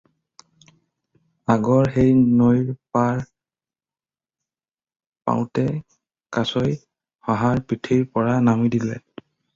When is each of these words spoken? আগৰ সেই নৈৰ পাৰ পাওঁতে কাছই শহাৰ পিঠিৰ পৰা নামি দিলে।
আগৰ 1.55 1.89
সেই 1.97 2.09
নৈৰ 2.39 2.71
পাৰ 2.97 3.21
পাওঁতে 5.31 5.67
কাছই 6.39 6.75
শহাৰ 7.29 7.63
পিঠিৰ 7.73 8.05
পৰা 8.17 8.39
নামি 8.51 8.73
দিলে। 8.79 8.99